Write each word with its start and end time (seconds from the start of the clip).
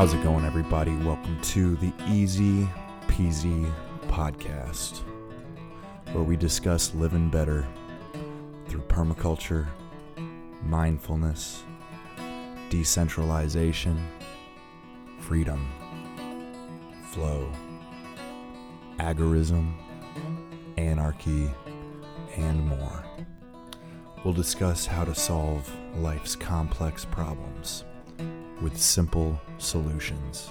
How's 0.00 0.14
it 0.14 0.22
going, 0.22 0.46
everybody? 0.46 0.96
Welcome 0.96 1.38
to 1.42 1.76
the 1.76 1.92
Easy 2.08 2.66
Peasy 3.06 3.70
podcast, 4.20 5.00
where 6.12 6.22
we 6.22 6.36
discuss 6.36 6.94
living 6.94 7.30
better 7.30 7.66
through 8.66 8.82
permaculture, 8.82 9.66
mindfulness, 10.62 11.64
decentralization, 12.68 13.98
freedom, 15.20 15.66
flow, 17.12 17.50
agorism, 18.98 19.72
anarchy, 20.76 21.50
and 22.36 22.62
more. 22.66 23.02
We'll 24.22 24.34
discuss 24.34 24.84
how 24.84 25.06
to 25.06 25.14
solve 25.14 25.66
life's 25.96 26.36
complex 26.36 27.06
problems 27.06 27.84
with 28.60 28.76
simple 28.76 29.40
solutions. 29.56 30.50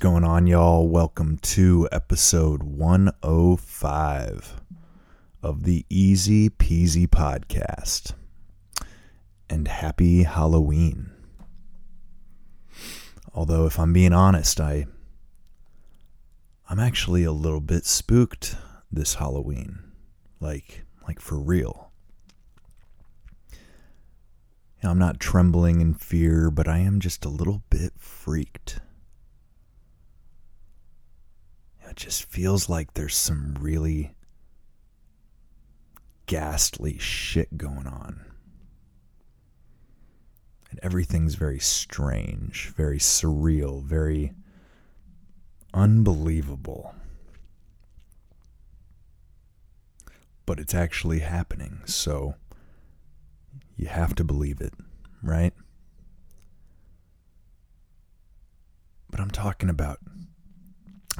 Going 0.00 0.24
on, 0.24 0.46
y'all? 0.46 0.88
Welcome 0.88 1.36
to 1.42 1.86
episode 1.92 2.62
105 2.62 4.62
of 5.42 5.64
the 5.64 5.84
Easy 5.90 6.48
Peasy 6.48 7.06
Podcast. 7.06 8.14
And 9.50 9.68
happy 9.68 10.22
Halloween. 10.22 11.10
Although, 13.34 13.66
if 13.66 13.78
I'm 13.78 13.92
being 13.92 14.14
honest, 14.14 14.58
I. 14.58 14.86
I'm 16.70 16.80
actually 16.80 17.24
a 17.24 17.32
little 17.32 17.60
bit 17.60 17.84
spooked 17.84 18.56
this 18.90 19.16
Halloween. 19.16 19.80
Like, 20.40 20.86
like 21.06 21.20
for 21.20 21.38
real. 21.38 21.90
You 23.52 23.58
know, 24.84 24.92
I'm 24.92 24.98
not 24.98 25.20
trembling 25.20 25.82
in 25.82 25.92
fear, 25.92 26.50
but 26.50 26.66
I 26.66 26.78
am 26.78 27.00
just 27.00 27.26
a 27.26 27.28
little 27.28 27.64
bit 27.68 27.92
freaked. 27.98 28.80
It 31.90 31.96
just 31.96 32.24
feels 32.24 32.68
like 32.68 32.94
there's 32.94 33.16
some 33.16 33.56
really 33.60 34.14
ghastly 36.26 36.96
shit 36.98 37.58
going 37.58 37.88
on. 37.88 38.24
And 40.70 40.78
everything's 40.84 41.34
very 41.34 41.58
strange, 41.58 42.68
very 42.76 42.98
surreal, 42.98 43.82
very 43.82 44.32
unbelievable. 45.74 46.94
But 50.46 50.60
it's 50.60 50.74
actually 50.74 51.18
happening, 51.18 51.80
so 51.86 52.36
you 53.76 53.88
have 53.88 54.14
to 54.14 54.22
believe 54.22 54.60
it, 54.60 54.74
right? 55.24 55.54
But 59.10 59.18
I'm 59.18 59.32
talking 59.32 59.68
about 59.68 59.98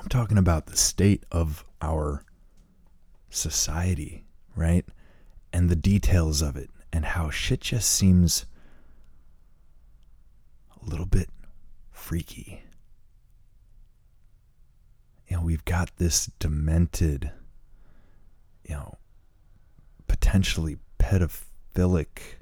I'm 0.00 0.08
talking 0.08 0.38
about 0.38 0.64
the 0.64 0.78
state 0.78 1.24
of 1.30 1.62
our 1.82 2.24
society, 3.28 4.24
right? 4.56 4.86
And 5.52 5.68
the 5.68 5.76
details 5.76 6.40
of 6.40 6.56
it 6.56 6.70
and 6.90 7.04
how 7.04 7.28
shit 7.28 7.60
just 7.60 7.90
seems 7.90 8.46
a 10.80 10.88
little 10.88 11.04
bit 11.04 11.28
freaky. 11.90 12.62
You 15.28 15.36
know, 15.36 15.42
we've 15.42 15.66
got 15.66 15.94
this 15.98 16.30
demented, 16.38 17.30
you 18.66 18.76
know, 18.76 18.94
potentially 20.08 20.78
pedophilic, 20.98 22.38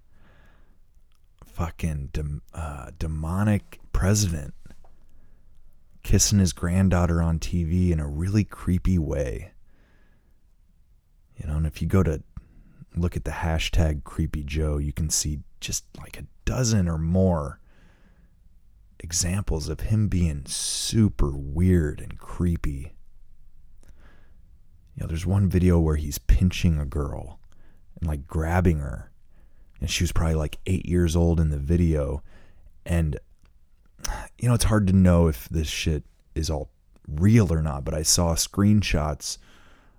fucking 1.44 2.40
uh, 2.54 2.90
demonic 3.00 3.80
president 3.92 4.54
kissing 6.08 6.38
his 6.38 6.54
granddaughter 6.54 7.20
on 7.20 7.38
TV 7.38 7.91
in 7.91 8.00
a 8.00 8.08
really 8.08 8.42
creepy 8.42 8.98
way. 8.98 9.52
You 11.36 11.46
know, 11.46 11.56
and 11.58 11.66
if 11.66 11.82
you 11.82 11.86
go 11.86 12.02
to 12.02 12.22
look 12.96 13.14
at 13.14 13.26
the 13.26 13.30
hashtag 13.30 14.04
creepy 14.04 14.42
Joe, 14.42 14.78
you 14.78 14.94
can 14.94 15.10
see 15.10 15.41
just 15.60 15.84
like 15.98 16.19
a 16.19 16.24
dozen 16.46 16.88
or 16.88 16.96
more 16.96 17.60
examples 19.00 19.69
of 19.69 19.80
him 19.80 20.08
being 20.08 20.44
super 20.46 21.32
weird 21.36 22.00
and 22.00 22.19
creepy. 22.19 22.94
You 24.94 25.02
know, 25.02 25.08
there's 25.08 25.26
one 25.26 25.46
video 25.46 25.78
where 25.78 25.96
he's 25.96 26.16
pinching 26.16 26.80
a 26.80 26.86
girl 26.86 27.38
and 28.00 28.08
like 28.08 28.26
grabbing 28.26 28.78
her. 28.78 29.12
And 29.78 29.90
she 29.90 30.04
was 30.04 30.12
probably 30.12 30.36
like 30.36 30.56
eight 30.64 30.86
years 30.86 31.14
old 31.14 31.38
in 31.38 31.50
the 31.50 31.58
video. 31.58 32.22
And 32.86 33.20
you 34.38 34.48
know, 34.48 34.54
it's 34.54 34.64
hard 34.64 34.86
to 34.86 34.92
know 34.92 35.28
if 35.28 35.48
this 35.48 35.69
shit 35.69 36.04
is 36.34 36.50
all 36.50 36.70
real 37.06 37.53
or 37.53 37.62
not, 37.62 37.84
but 37.84 37.94
I 37.94 38.03
saw 38.03 38.34
screenshots 38.34 39.38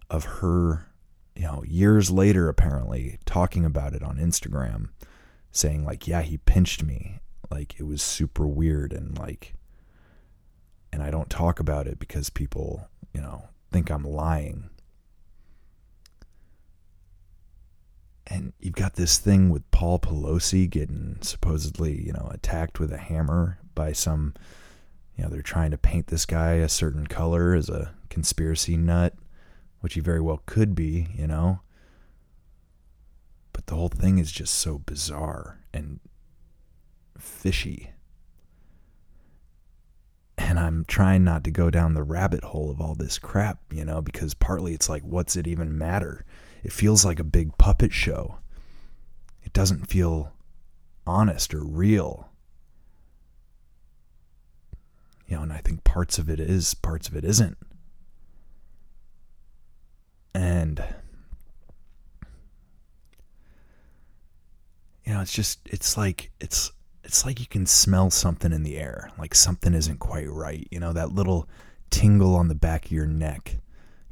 of 0.10 0.24
her, 0.26 0.88
you 1.36 1.44
know, 1.44 1.64
years 1.68 2.10
later 2.12 2.48
apparently 2.48 3.20
talking 3.26 3.66
about 3.66 3.94
it 3.94 4.04
on 4.04 4.18
Instagram, 4.18 4.90
saying 5.52 5.86
like, 5.86 6.08
yeah, 6.08 6.22
he 6.22 6.38
pinched 6.38 6.84
me. 6.84 7.20
Like 7.52 7.80
it 7.80 7.84
was 7.84 8.02
super 8.02 8.48
weird 8.48 8.94
and 8.94 9.18
like 9.18 9.56
and 10.92 11.04
I 11.04 11.12
don't 11.12 11.30
talk 11.30 11.60
about 11.60 11.88
it 11.88 12.00
because 12.00 12.30
people, 12.30 12.88
you 13.14 13.22
know, 13.22 13.50
think 13.72 13.90
I'm 13.90 14.04
lying. 14.04 14.70
And 18.28 18.54
you've 18.60 18.76
got 18.76 18.96
this 18.96 19.18
thing 19.18 19.50
with 19.50 19.70
Paul 19.72 20.00
Pelosi 20.00 20.70
getting 20.70 21.18
supposedly, 21.22 22.00
you 22.00 22.14
know, 22.14 22.30
attacked 22.32 22.80
with 22.80 22.92
a 22.92 22.98
hammer 22.98 23.60
by 23.80 23.94
some, 23.94 24.34
you 25.16 25.24
know, 25.24 25.30
they're 25.30 25.42
trying 25.42 25.72
to 25.72 25.78
paint 25.78 26.08
this 26.08 26.26
guy 26.26 26.56
a 26.56 26.68
certain 26.68 27.08
color 27.08 27.54
as 27.54 27.70
a 27.70 27.96
conspiracy 28.10 28.76
nut, 28.76 29.14
which 29.80 29.94
he 29.94 30.02
very 30.02 30.20
well 30.20 30.44
could 30.46 30.76
be, 30.76 31.08
you 31.16 31.26
know. 31.26 31.62
But 33.54 33.68
the 33.68 33.76
whole 33.76 33.88
thing 33.88 34.18
is 34.18 34.34
just 34.34 34.54
so 34.56 34.80
bizarre 34.80 35.62
and 35.74 36.02
fishy. 37.18 37.92
And 40.38 40.60
I'm 40.60 40.84
trying 40.84 41.24
not 41.24 41.46
to 41.46 41.52
go 41.52 41.70
down 41.70 41.94
the 41.94 42.04
rabbit 42.04 42.44
hole 42.44 42.70
of 42.70 42.82
all 42.82 42.96
this 42.96 43.18
crap, 43.18 43.60
you 43.72 43.86
know, 43.86 44.02
because 44.02 44.34
partly 44.34 44.74
it's 44.74 44.90
like, 44.90 45.04
what's 45.04 45.38
it 45.38 45.48
even 45.48 45.78
matter? 45.78 46.26
It 46.66 46.74
feels 46.74 47.06
like 47.06 47.20
a 47.20 47.24
big 47.24 47.58
puppet 47.58 47.94
show. 47.94 48.40
It 49.42 49.54
doesn't 49.54 49.90
feel 49.90 50.34
honest 51.08 51.54
or 51.54 51.64
real. 51.64 52.29
You 55.30 55.36
know, 55.36 55.44
and 55.44 55.54
I 55.54 55.60
think 55.60 55.84
parts 55.84 56.18
of 56.18 56.28
it 56.28 56.40
is, 56.40 56.74
parts 56.74 57.08
of 57.08 57.16
it 57.16 57.24
isn't. 57.24 57.58
And 60.34 60.84
you 65.06 65.14
know, 65.14 65.22
it's 65.22 65.34
just 65.34 65.60
it's 65.66 65.96
like 65.98 66.32
it's 66.40 66.72
it's 67.04 67.26
like 67.26 67.40
you 67.40 67.46
can 67.46 67.68
smell 67.68 68.10
something 68.10 68.52
in 68.52 68.64
the 68.64 68.78
air, 68.78 69.12
like 69.20 69.36
something 69.36 69.74
isn't 69.76 70.00
quite 70.00 70.30
right. 70.30 70.68
You 70.72 70.80
know, 70.80 70.94
that 70.94 71.12
little 71.12 71.48
tingle 71.92 72.36
on 72.36 72.48
the 72.48 72.56
back 72.56 72.86
of 72.86 72.92
your 72.92 73.08
neck. 73.08 73.58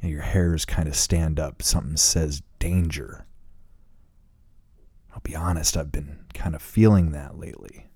You 0.00 0.08
know, 0.08 0.12
your 0.12 0.22
hairs 0.22 0.64
kind 0.64 0.86
of 0.88 0.94
stand 0.94 1.40
up. 1.40 1.62
Something 1.62 1.96
says 1.96 2.42
danger. 2.60 3.26
I'll 5.12 5.20
be 5.20 5.34
honest, 5.34 5.76
I've 5.76 5.90
been 5.90 6.26
kind 6.32 6.54
of 6.54 6.62
feeling 6.62 7.10
that 7.10 7.36
lately. 7.38 7.87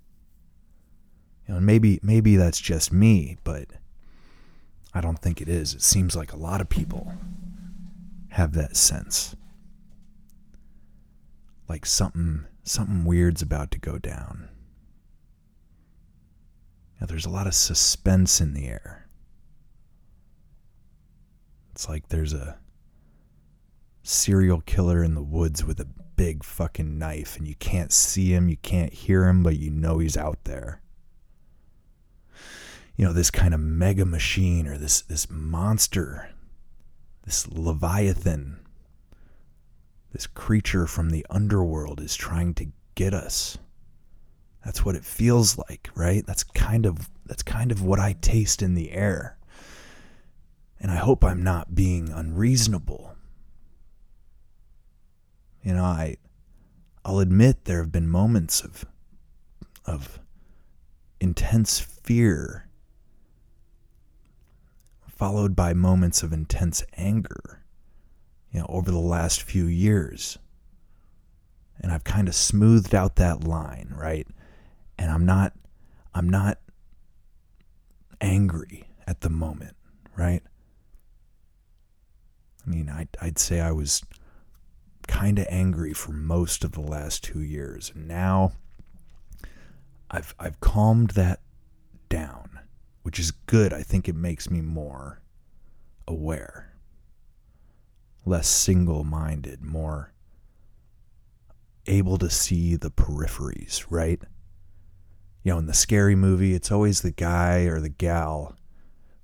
You 1.46 1.52
know, 1.52 1.56
and 1.58 1.66
maybe 1.66 1.98
maybe 2.02 2.36
that's 2.36 2.60
just 2.60 2.92
me, 2.92 3.36
but 3.44 3.68
I 4.94 5.00
don't 5.00 5.18
think 5.18 5.40
it 5.40 5.48
is. 5.48 5.74
It 5.74 5.82
seems 5.82 6.14
like 6.14 6.32
a 6.32 6.36
lot 6.36 6.60
of 6.60 6.68
people 6.68 7.12
have 8.30 8.52
that 8.52 8.76
sense. 8.76 9.34
Like 11.68 11.86
something 11.86 12.46
something 12.64 13.04
weird's 13.04 13.42
about 13.42 13.70
to 13.72 13.78
go 13.78 13.98
down. 13.98 14.48
Now, 17.00 17.06
there's 17.06 17.26
a 17.26 17.30
lot 17.30 17.48
of 17.48 17.54
suspense 17.54 18.40
in 18.40 18.54
the 18.54 18.68
air. 18.68 19.08
It's 21.72 21.88
like 21.88 22.08
there's 22.08 22.32
a 22.32 22.58
serial 24.04 24.60
killer 24.60 25.02
in 25.02 25.14
the 25.14 25.22
woods 25.22 25.64
with 25.64 25.80
a 25.80 25.88
big 26.16 26.44
fucking 26.44 26.98
knife 26.98 27.36
and 27.36 27.48
you 27.48 27.56
can't 27.56 27.92
see 27.92 28.32
him, 28.32 28.48
you 28.48 28.56
can't 28.58 28.92
hear 28.92 29.26
him, 29.26 29.42
but 29.42 29.56
you 29.56 29.70
know 29.70 29.98
he's 29.98 30.16
out 30.16 30.44
there. 30.44 30.80
You 32.96 33.06
know, 33.06 33.12
this 33.12 33.30
kind 33.30 33.54
of 33.54 33.60
mega 33.60 34.04
machine 34.04 34.66
or 34.66 34.78
this 34.78 35.02
this 35.02 35.28
monster, 35.30 36.30
this 37.24 37.48
leviathan, 37.48 38.60
this 40.12 40.26
creature 40.26 40.86
from 40.86 41.10
the 41.10 41.26
underworld 41.30 42.00
is 42.00 42.14
trying 42.14 42.54
to 42.54 42.66
get 42.94 43.14
us. 43.14 43.58
That's 44.64 44.84
what 44.84 44.94
it 44.94 45.04
feels 45.04 45.58
like, 45.58 45.90
right? 45.94 46.24
That's 46.26 46.44
kind 46.44 46.86
of 46.86 47.10
that's 47.26 47.42
kind 47.42 47.72
of 47.72 47.82
what 47.82 47.98
I 47.98 48.14
taste 48.20 48.62
in 48.62 48.74
the 48.74 48.92
air. 48.92 49.38
And 50.78 50.90
I 50.90 50.96
hope 50.96 51.24
I'm 51.24 51.42
not 51.42 51.74
being 51.74 52.10
unreasonable. 52.10 53.14
You 55.62 55.74
know, 55.74 55.84
I 55.84 56.16
I'll 57.04 57.18
admit 57.18 57.64
there 57.64 57.78
have 57.78 57.92
been 57.92 58.08
moments 58.08 58.62
of 58.62 58.84
of 59.84 60.20
intense 61.20 61.80
fear 61.80 62.68
followed 65.22 65.54
by 65.54 65.72
moments 65.72 66.24
of 66.24 66.32
intense 66.32 66.82
anger 66.96 67.62
you 68.50 68.58
know 68.58 68.66
over 68.68 68.90
the 68.90 68.98
last 68.98 69.40
few 69.40 69.66
years. 69.66 70.36
And 71.80 71.92
I've 71.92 72.02
kind 72.02 72.26
of 72.26 72.34
smoothed 72.34 72.92
out 72.92 73.14
that 73.14 73.44
line 73.44 73.94
right? 73.96 74.26
And 74.98 75.12
I'm 75.12 75.24
not 75.24 75.52
I'm 76.12 76.28
not 76.28 76.58
angry 78.20 78.88
at 79.06 79.20
the 79.20 79.30
moment 79.30 79.76
right? 80.16 80.42
I 82.66 82.68
mean 82.68 82.88
I'd, 82.88 83.16
I'd 83.20 83.38
say 83.38 83.60
I 83.60 83.70
was 83.70 84.02
kind 85.06 85.38
of 85.38 85.46
angry 85.48 85.92
for 85.92 86.10
most 86.10 86.64
of 86.64 86.72
the 86.72 86.80
last 86.80 87.22
two 87.22 87.42
years. 87.42 87.92
And 87.94 88.08
now 88.08 88.54
I've 90.10 90.34
I've 90.40 90.58
calmed 90.58 91.10
that 91.10 91.42
down, 92.08 92.41
which 93.02 93.18
is 93.18 93.30
good. 93.30 93.72
I 93.72 93.82
think 93.82 94.08
it 94.08 94.14
makes 94.14 94.50
me 94.50 94.60
more 94.60 95.20
aware, 96.06 96.72
less 98.24 98.48
single-minded, 98.48 99.62
more 99.62 100.12
able 101.86 102.18
to 102.18 102.30
see 102.30 102.76
the 102.76 102.90
peripheries, 102.90 103.84
right? 103.90 104.22
You 105.42 105.52
know, 105.52 105.58
in 105.58 105.66
the 105.66 105.74
scary 105.74 106.14
movie, 106.14 106.54
it's 106.54 106.70
always 106.70 107.00
the 107.00 107.10
guy 107.10 107.62
or 107.62 107.80
the 107.80 107.88
gal 107.88 108.56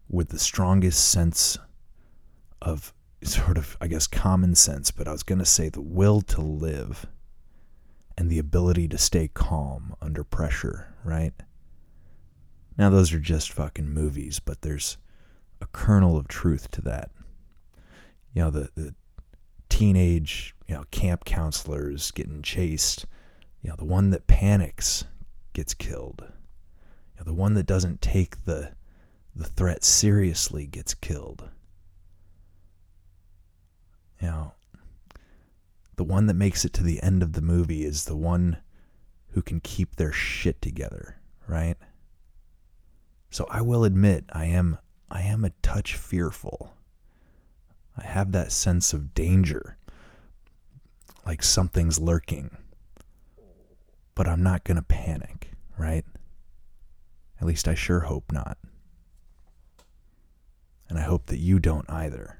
with 0.08 0.31
the 0.31 0.38
strongest 0.38 1.10
sense 1.10 1.58
of 2.60 2.92
sort 3.22 3.58
of, 3.58 3.76
I 3.81 3.86
guess, 3.86 4.06
common 4.06 4.54
sense, 4.54 4.90
but 4.90 5.06
I 5.06 5.12
was 5.12 5.22
going 5.22 5.38
to 5.38 5.44
say 5.44 5.69
the 5.69 5.81
will 5.81 6.20
to 6.22 6.40
live 6.40 7.06
and 8.16 8.31
the 8.31 8.38
ability 8.38 8.88
to 8.88 8.98
stay 8.98 9.28
calm 9.28 9.94
under 10.00 10.24
pressure, 10.24 10.94
right? 11.04 11.34
Now, 12.78 12.90
those 12.90 13.12
are 13.12 13.19
just 13.19 13.52
fucking 13.52 13.92
movies, 13.92 14.38
but 14.38 14.62
there's 14.62 14.96
a 15.60 15.66
kernel 15.66 16.16
of 16.16 16.28
truth 16.28 16.70
to 16.72 16.82
that. 16.82 17.10
You 18.32 18.42
know, 18.42 18.50
the, 18.50 18.70
the 18.75 18.94
teenage, 19.69 20.54
you 20.69 20.75
know, 20.75 20.84
camp 20.90 21.25
counselors 21.25 22.12
getting 22.12 22.40
chased, 22.40 23.04
you 23.60 23.70
know, 23.70 23.76
the 23.76 23.84
one 23.84 24.10
that 24.10 24.28
panics 24.28 25.04
gets 25.52 25.75
killed. 25.75 26.22
You 26.22 27.19
know, 27.19 27.25
the 27.25 27.34
one 27.34 27.54
that 27.54 27.66
doesn't 27.66 28.00
take 28.00 28.44
the 28.44 28.72
the 29.34 29.44
threat 29.44 29.84
seriously 29.84 30.66
gets 30.66 30.94
killed 30.94 31.48
you 34.20 34.28
know, 34.28 34.52
the 35.96 36.04
one 36.04 36.26
that 36.26 36.34
makes 36.34 36.64
it 36.64 36.72
to 36.74 36.82
the 36.82 37.02
end 37.02 37.22
of 37.22 37.32
the 37.32 37.40
movie 37.40 37.84
is 37.84 38.04
the 38.04 38.16
one 38.16 38.58
who 39.31 39.42
can 39.42 39.60
keep 39.60 39.96
their 39.96 40.12
shit 40.12 40.60
together, 40.60 41.16
right? 41.46 41.76
So 43.30 43.46
I 43.50 43.62
will 43.62 43.84
admit 43.84 44.25
I 44.32 44.46
am 44.46 44.78
I 45.10 45.22
am 45.22 45.44
a 45.44 45.50
touch 45.62 45.96
fearful. 45.96 46.75
I 47.96 48.04
have 48.04 48.32
that 48.32 48.52
sense 48.52 48.92
of 48.92 49.14
danger. 49.14 49.76
Like 51.26 51.42
something's 51.42 51.98
lurking. 51.98 52.56
But 54.14 54.28
I'm 54.28 54.42
not 54.42 54.64
going 54.64 54.76
to 54.76 54.82
panic, 54.82 55.52
right? 55.76 56.04
At 57.40 57.46
least 57.46 57.69
I 57.69 57.75
sure 57.75 58.00
hope 58.00 58.32
not. 58.32 58.58
And 60.88 60.98
I 60.98 61.02
hope 61.02 61.26
that 61.26 61.38
you 61.38 61.58
don't 61.58 61.88
either. 61.90 62.38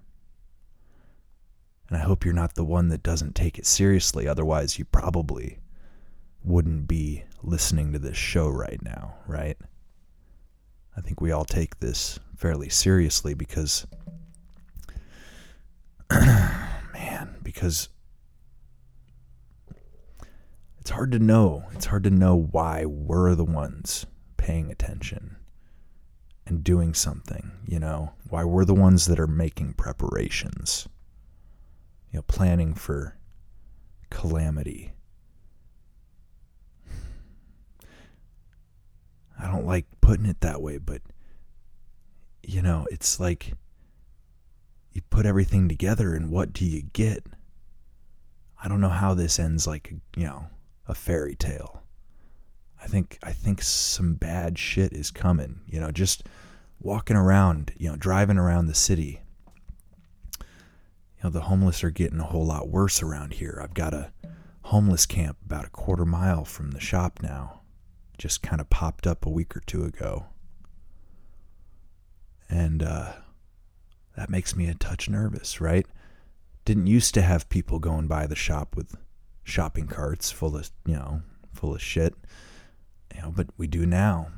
And 1.88 1.96
I 1.96 2.00
hope 2.00 2.25
you're 2.25 2.34
not 2.34 2.55
the 2.55 2.64
one 2.64 2.88
that 2.88 3.02
doesn't 3.02 3.34
take 3.34 3.58
it 3.58 3.67
seriously. 3.67 4.29
Otherwise, 4.29 4.79
you 4.79 4.84
probably 4.84 5.58
wouldn't 6.44 6.87
be 6.88 7.25
listening 7.43 7.93
to 7.93 7.99
this 7.99 8.17
show 8.17 8.49
right 8.49 8.82
now, 8.82 9.14
right? 9.26 9.56
I 10.99 11.00
think 11.00 11.21
we 11.21 11.31
all 11.31 11.45
take 11.45 11.79
this 11.79 12.19
fairly 12.37 12.69
seriously 12.69 13.33
because, 13.33 13.87
man, 16.11 17.37
because 17.43 17.89
it's 20.81 20.91
hard 20.91 21.12
to 21.12 21.21
know. 21.21 21.65
It's 21.73 21.87
hard 21.87 22.03
to 22.03 22.11
know 22.11 22.35
why 22.35 22.85
we're 22.85 23.37
the 23.37 23.45
ones 23.45 24.06
paying 24.37 24.73
attention 24.73 25.37
and 26.45 26.65
doing 26.65 26.95
something, 26.95 27.53
you 27.65 27.79
know, 27.79 28.12
why 28.29 28.43
we're 28.43 28.65
the 28.65 28.75
ones 28.75 29.06
that 29.06 29.21
are 29.21 29.29
making 29.29 29.75
preparations 29.75 30.89
you 32.11 32.19
know, 32.19 32.23
planning 32.23 32.75
for 32.75 33.17
calamity. 34.11 34.93
I 39.41 39.46
don't 39.46 39.67
like 39.67 39.87
putting 40.08 40.24
it 40.24 40.41
that 40.41 40.62
way, 40.62 40.79
but 40.79 41.03
you 42.43 42.62
know, 42.62 42.86
it's 42.91 43.20
like 43.20 43.53
you 44.91 45.03
put 45.10 45.27
everything 45.27 45.69
together 45.69 46.15
and 46.15 46.31
what 46.31 46.55
do 46.55 46.65
you 46.65 46.81
get? 46.81 47.27
I 48.65 48.69
don't 48.69 48.81
know 48.81 48.88
how 48.88 49.12
this 49.12 49.38
ends 49.38 49.67
like, 49.67 49.93
you 50.17 50.24
know, 50.24 50.46
a 50.86 50.94
fairy 50.94 51.34
tale. 51.34 51.82
I 52.82 52.86
think 52.86 53.19
I 53.22 53.32
think 53.32 53.60
some 53.60 54.15
bad 54.15 54.58
shit 54.58 54.94
is 54.94 55.10
coming, 55.10 55.60
you 55.67 55.79
know, 55.79 55.91
just 55.91 56.22
walking 56.81 57.17
around, 57.17 57.72
you 57.77 57.91
know, 57.91 57.96
driving 57.96 58.38
around 58.38 58.65
the 58.65 58.74
city 58.74 59.20
you 60.41 61.24
know, 61.24 61.29
the 61.29 61.43
homeless 61.43 61.84
are 61.84 61.91
getting 61.91 62.20
a 62.20 62.24
whole 62.24 62.46
lot 62.46 62.70
worse 62.70 63.03
around 63.03 63.34
here. 63.34 63.60
I've 63.62 63.74
got 63.74 63.93
a 63.93 64.10
homeless 64.62 65.05
camp 65.05 65.36
about 65.44 65.67
a 65.67 65.70
quarter 65.70 66.06
mile 66.06 66.46
from 66.46 66.70
the 66.70 66.81
shop 66.81 67.20
now. 67.20 67.57
Just 68.19 68.43
kind 68.43 68.60
of 68.60 68.69
popped 68.69 69.06
up 69.06 69.25
a 69.25 69.31
week 69.31 69.56
or 69.56 69.60
two 69.60 69.84
ago. 69.84 70.27
And 72.51 72.82
uh, 72.82 73.13
that 74.17 74.29
makes 74.29 74.56
me 74.56 74.67
a 74.67 74.75
touch 74.75 75.08
nervous, 75.08 75.60
right? 75.60 75.87
Didn't 76.65 76.89
used 76.89 77.15
to 77.15 77.22
have 77.22 77.48
people 77.48 77.79
going 77.79 78.08
by 78.08 78.27
the 78.27 78.34
shop 78.34 78.75
with 78.77 78.96
shopping 79.44 79.87
carts 79.87 80.31
full 80.31 80.56
of, 80.56 80.70
you 80.84 80.94
know, 80.94 81.22
full 81.53 81.75
of 81.75 81.81
shit. 81.81 82.15
You 83.15 83.22
know, 83.22 83.32
but 83.34 83.46
we 83.56 83.67
do 83.67 83.87
now. 83.87 84.29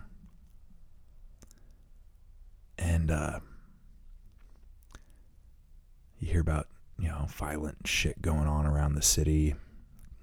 And 2.78 3.10
uh, 3.10 3.40
you 6.18 6.28
hear 6.28 6.40
about, 6.40 6.68
you 6.99 7.08
know, 7.08 7.26
violent 7.28 7.87
shit 7.87 8.20
going 8.22 8.46
on 8.46 8.66
around 8.66 8.94
the 8.94 9.02
city. 9.02 9.54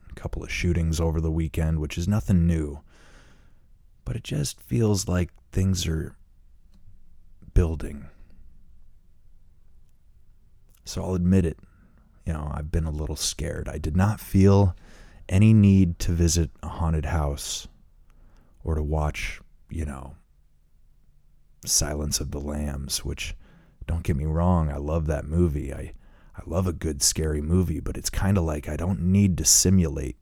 A 0.10 0.14
couple 0.14 0.44
of 0.44 0.52
shootings 0.52 1.00
over 1.00 1.20
the 1.20 1.32
weekend, 1.32 1.80
which 1.80 1.98
is 1.98 2.08
nothing 2.08 2.46
new. 2.48 2.82
But 4.08 4.16
it 4.16 4.24
just 4.24 4.62
feels 4.62 5.10
like 5.10 5.32
things 5.52 5.86
are 5.86 6.16
building. 7.54 8.06
So 10.86 11.04
I'll 11.04 11.16
admit 11.16 11.46
it. 11.46 11.60
You 12.26 12.32
know, 12.32 12.50
I've 12.54 12.72
been 12.72 12.86
a 12.86 12.90
little 12.90 13.18
scared. 13.18 13.68
I 13.68 13.78
did 13.78 13.98
not 13.98 14.22
feel 14.22 14.78
any 15.28 15.54
need 15.54 16.00
to 16.00 16.14
visit 16.14 16.52
a 16.64 16.70
haunted 16.70 17.04
house 17.04 17.68
or 18.64 18.76
to 18.76 18.82
watch, 18.82 19.42
you 19.70 19.84
know, 19.84 20.16
Silence 21.66 22.22
of 22.22 22.32
the 22.32 22.40
Lambs, 22.40 23.04
which 23.04 23.36
don't 23.88 24.04
get 24.04 24.16
me 24.16 24.24
wrong, 24.24 24.70
I 24.70 24.78
love 24.78 25.08
that 25.08 25.26
movie. 25.26 25.74
I 25.74 25.92
I 26.34 26.44
love 26.46 26.66
a 26.66 26.72
good 26.72 27.02
scary 27.02 27.42
movie, 27.42 27.82
but 27.82 27.98
it's 27.98 28.10
kind 28.10 28.38
of 28.38 28.46
like 28.46 28.70
I 28.70 28.78
don't 28.78 29.02
need 29.02 29.38
to 29.40 29.44
simulate. 29.44 30.16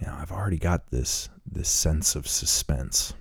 You 0.00 0.06
know, 0.06 0.16
I've 0.18 0.32
already 0.32 0.58
got 0.58 0.90
this 0.90 1.28
this 1.44 1.68
sense 1.68 2.14
of 2.14 2.28
suspense. 2.28 3.14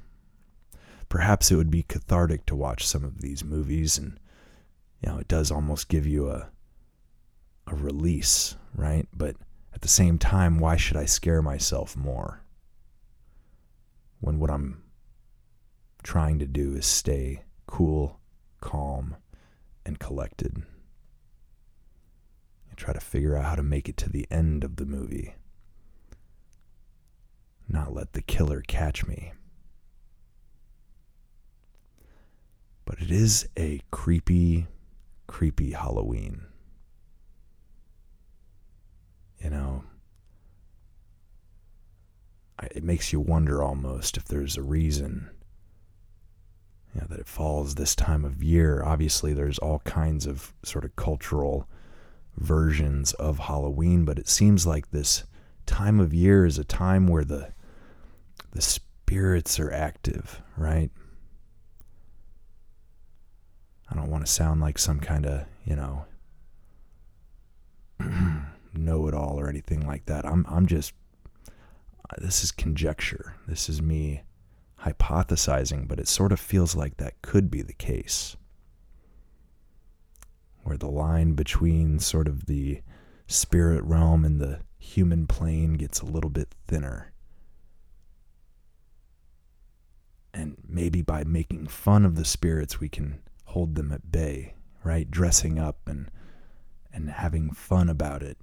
Perhaps 1.09 1.51
it 1.51 1.55
would 1.55 1.71
be 1.71 1.83
cathartic 1.83 2.45
to 2.47 2.55
watch 2.55 2.85
some 2.85 3.03
of 3.03 3.21
these 3.21 3.43
movies 3.43 3.97
and 3.97 4.19
you 5.01 5.09
know, 5.09 5.17
it 5.19 5.27
does 5.27 5.51
almost 5.51 5.89
give 5.89 6.05
you 6.05 6.29
a 6.29 6.49
a 7.67 7.75
release, 7.75 8.55
right? 8.73 9.07
But 9.13 9.35
at 9.73 9.81
the 9.81 9.87
same 9.87 10.17
time, 10.17 10.59
why 10.59 10.75
should 10.77 10.97
I 10.97 11.05
scare 11.05 11.41
myself 11.41 11.95
more? 11.95 12.43
When 14.19 14.39
what 14.39 14.49
I'm 14.49 14.83
trying 16.03 16.39
to 16.39 16.47
do 16.47 16.75
is 16.75 16.85
stay 16.85 17.43
cool, 17.67 18.19
calm, 18.61 19.17
and 19.85 19.99
collected. 19.99 20.63
And 22.69 22.77
try 22.77 22.93
to 22.93 22.99
figure 22.99 23.35
out 23.35 23.45
how 23.45 23.55
to 23.55 23.63
make 23.63 23.89
it 23.89 23.97
to 23.97 24.09
the 24.09 24.25
end 24.31 24.63
of 24.63 24.77
the 24.77 24.85
movie. 24.85 25.35
Not 27.67 27.93
let 27.93 28.13
the 28.13 28.21
killer 28.21 28.61
catch 28.61 29.05
me. 29.05 29.33
But 32.85 33.01
it 33.01 33.11
is 33.11 33.49
a 33.57 33.81
creepy, 33.91 34.67
creepy 35.27 35.71
Halloween. 35.71 36.43
You 39.39 39.49
know, 39.49 39.83
it 42.71 42.83
makes 42.83 43.11
you 43.11 43.19
wonder 43.19 43.61
almost 43.61 44.17
if 44.17 44.25
there's 44.25 44.57
a 44.57 44.63
reason 44.63 45.29
you 46.93 47.01
know, 47.01 47.07
that 47.07 47.19
it 47.19 47.27
falls 47.27 47.75
this 47.75 47.95
time 47.95 48.25
of 48.25 48.41
year. 48.41 48.81
Obviously, 48.83 49.33
there's 49.33 49.59
all 49.59 49.79
kinds 49.79 50.25
of 50.25 50.53
sort 50.63 50.85
of 50.85 50.95
cultural 50.95 51.67
versions 52.37 53.13
of 53.13 53.39
Halloween, 53.39 54.05
but 54.05 54.17
it 54.17 54.27
seems 54.27 54.65
like 54.65 54.91
this 54.91 55.23
time 55.65 55.99
of 55.99 56.13
year 56.13 56.45
is 56.45 56.57
a 56.57 56.63
time 56.63 57.07
where 57.07 57.25
the 57.25 57.51
the 58.57 58.61
spirits 58.63 59.59
are 59.59 59.71
active, 59.71 60.41
right? 60.57 60.89
I 63.87 63.93
don't 63.93 64.09
want 64.09 64.25
to 64.25 64.31
sound 64.31 64.61
like 64.61 64.79
some 64.79 64.99
kind 64.99 65.27
of, 65.27 65.45
you 65.63 65.75
know, 65.75 66.05
know 68.73 69.07
it 69.07 69.13
all 69.13 69.39
or 69.39 69.47
anything 69.47 69.85
like 69.85 70.07
that. 70.07 70.25
I'm 70.25 70.43
I'm 70.49 70.65
just 70.65 70.93
uh, 71.45 72.15
this 72.17 72.43
is 72.43 72.51
conjecture. 72.51 73.35
This 73.47 73.69
is 73.69 73.79
me 73.79 74.23
hypothesizing, 74.81 75.87
but 75.87 75.99
it 75.99 76.07
sort 76.07 76.31
of 76.31 76.39
feels 76.39 76.75
like 76.75 76.97
that 76.97 77.21
could 77.21 77.51
be 77.51 77.61
the 77.61 77.73
case. 77.73 78.37
Where 80.63 80.77
the 80.77 80.89
line 80.89 81.33
between 81.33 81.99
sort 81.99 82.27
of 82.27 82.47
the 82.47 82.81
spirit 83.27 83.83
realm 83.83 84.25
and 84.25 84.41
the 84.41 84.61
human 84.79 85.27
plane 85.27 85.73
gets 85.73 86.01
a 86.01 86.07
little 86.07 86.31
bit 86.31 86.55
thinner. 86.67 87.13
And 90.37 90.55
maybe 90.69 91.01
by 91.01 91.23
making 91.23 91.65
fun 91.65 92.05
of 92.05 92.15
the 92.15 92.23
spirits, 92.23 92.79
we 92.79 92.89
can 92.89 93.23
hold 93.45 93.73
them 93.73 93.91
at 93.91 94.11
bay, 94.11 94.53
right? 94.83 95.09
Dressing 95.09 95.57
up 95.57 95.79
and 95.87 96.11
and 96.93 97.09
having 97.09 97.49
fun 97.51 97.89
about 97.89 98.21
it. 98.21 98.37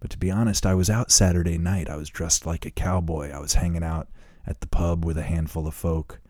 But 0.00 0.10
to 0.10 0.18
be 0.18 0.32
honest, 0.32 0.66
I 0.66 0.74
was 0.74 0.90
out 0.90 1.12
Saturday 1.12 1.58
night. 1.58 1.88
I 1.88 1.94
was 1.94 2.08
dressed 2.08 2.44
like 2.44 2.66
a 2.66 2.72
cowboy. 2.72 3.30
I 3.30 3.38
was 3.38 3.54
hanging 3.54 3.84
out 3.84 4.08
at 4.44 4.60
the 4.60 4.66
pub 4.66 5.04
with 5.04 5.16
a 5.16 5.22
handful 5.22 5.68
of 5.68 5.74
folk, 5.74 6.20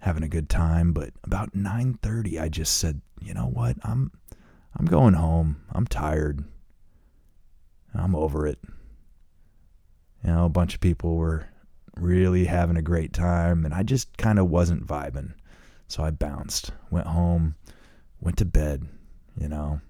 having 0.00 0.22
a 0.22 0.28
good 0.28 0.50
time. 0.50 0.92
But 0.92 1.14
about 1.24 1.54
9:30, 1.54 2.38
I 2.38 2.50
just 2.50 2.76
said, 2.76 3.00
"You 3.22 3.32
know 3.32 3.48
what? 3.48 3.78
I'm 3.82 4.12
I'm 4.74 4.84
going 4.84 5.14
home. 5.14 5.62
I'm 5.70 5.86
tired. 5.86 6.44
I'm 7.94 8.14
over 8.14 8.46
it." 8.46 8.58
You 10.22 10.32
know, 10.32 10.44
a 10.44 10.50
bunch 10.50 10.74
of 10.74 10.80
people 10.80 11.16
were 11.16 11.48
really 12.00 12.44
having 12.44 12.76
a 12.76 12.82
great 12.82 13.12
time, 13.12 13.64
and 13.64 13.74
I 13.74 13.82
just 13.82 14.16
kind 14.16 14.38
of 14.38 14.48
wasn't 14.48 14.86
vibing. 14.86 15.34
So 15.88 16.02
I 16.02 16.10
bounced, 16.10 16.70
went 16.90 17.06
home, 17.06 17.56
went 18.20 18.36
to 18.38 18.44
bed, 18.44 18.86
you 19.36 19.48
know. 19.48 19.80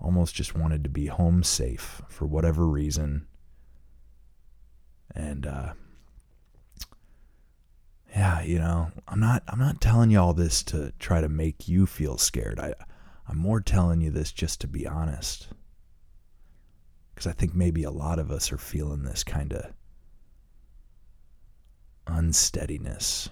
Almost 0.00 0.34
just 0.34 0.54
wanted 0.54 0.84
to 0.84 0.90
be 0.90 1.06
home 1.06 1.42
safe 1.42 2.02
for 2.08 2.26
whatever 2.26 2.66
reason. 2.66 3.26
And 5.14 5.46
uh 5.46 5.72
yeah, 8.10 8.42
you 8.42 8.58
know, 8.58 8.92
I'm 9.08 9.20
not 9.20 9.42
I'm 9.48 9.58
not 9.58 9.80
telling 9.80 10.10
you 10.10 10.20
all 10.20 10.34
this 10.34 10.62
to 10.64 10.92
try 10.98 11.20
to 11.20 11.28
make 11.28 11.66
you 11.66 11.86
feel 11.86 12.18
scared. 12.18 12.60
I 12.60 12.74
I'm 13.28 13.38
more 13.38 13.60
telling 13.60 14.00
you 14.00 14.10
this 14.10 14.30
just 14.30 14.60
to 14.60 14.68
be 14.68 14.86
honest. 14.86 15.48
Cuz 17.16 17.26
I 17.26 17.32
think 17.32 17.54
maybe 17.54 17.82
a 17.82 17.90
lot 17.90 18.18
of 18.18 18.30
us 18.30 18.52
are 18.52 18.58
feeling 18.58 19.02
this 19.02 19.24
kind 19.24 19.52
of 19.52 19.72
unsteadiness 22.06 23.28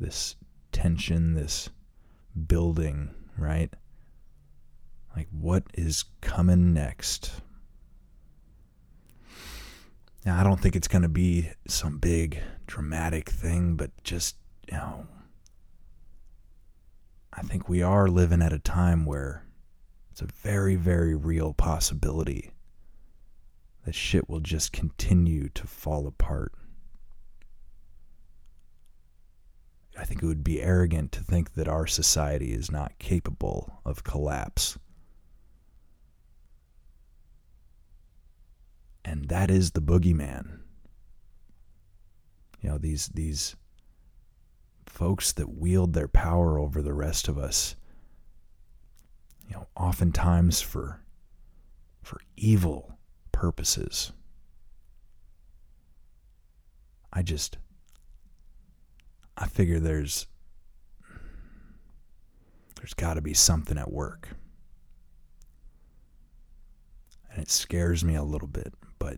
this 0.00 0.34
tension, 0.72 1.34
this 1.34 1.68
building, 2.46 3.10
right? 3.36 3.72
Like, 5.14 5.28
what 5.30 5.64
is 5.74 6.04
coming 6.20 6.72
next? 6.72 7.42
Now, 10.24 10.40
I 10.40 10.42
don't 10.42 10.60
think 10.60 10.74
it's 10.74 10.88
going 10.88 11.02
to 11.02 11.08
be 11.08 11.50
some 11.68 11.98
big 11.98 12.40
dramatic 12.66 13.28
thing, 13.28 13.76
but 13.76 13.90
just, 14.02 14.36
you 14.70 14.76
know, 14.76 15.06
I 17.32 17.42
think 17.42 17.68
we 17.68 17.82
are 17.82 18.08
living 18.08 18.42
at 18.42 18.52
a 18.52 18.58
time 18.58 19.04
where 19.04 19.46
it's 20.10 20.22
a 20.22 20.26
very, 20.26 20.76
very 20.76 21.14
real 21.14 21.52
possibility 21.54 22.50
that 23.84 23.94
shit 23.94 24.28
will 24.28 24.40
just 24.40 24.72
continue 24.72 25.48
to 25.50 25.66
fall 25.66 26.06
apart. 26.06 26.52
I 29.98 30.04
think 30.04 30.22
it 30.22 30.26
would 30.26 30.44
be 30.44 30.62
arrogant 30.62 31.12
to 31.12 31.22
think 31.22 31.54
that 31.54 31.68
our 31.68 31.86
society 31.86 32.52
is 32.52 32.70
not 32.70 32.98
capable 32.98 33.80
of 33.84 34.04
collapse. 34.04 34.78
And 39.04 39.28
that 39.28 39.50
is 39.50 39.72
the 39.72 39.82
boogeyman. 39.82 40.60
You 42.60 42.70
know, 42.70 42.78
these 42.78 43.08
these 43.08 43.56
folks 44.86 45.32
that 45.32 45.48
wield 45.48 45.94
their 45.94 46.08
power 46.08 46.58
over 46.58 46.82
the 46.82 46.92
rest 46.92 47.26
of 47.26 47.38
us, 47.38 47.74
you 49.48 49.54
know, 49.54 49.66
oftentimes 49.74 50.60
for 50.60 51.02
for 52.02 52.20
evil 52.36 52.99
purposes. 53.40 54.12
I 57.10 57.22
just 57.22 57.56
I 59.34 59.46
figure 59.46 59.80
there's 59.80 60.26
there's 62.76 62.92
got 62.92 63.14
to 63.14 63.22
be 63.22 63.32
something 63.32 63.78
at 63.78 63.90
work. 63.90 64.28
And 67.32 67.40
it 67.40 67.48
scares 67.48 68.04
me 68.04 68.14
a 68.14 68.22
little 68.22 68.46
bit, 68.46 68.74
but 68.98 69.16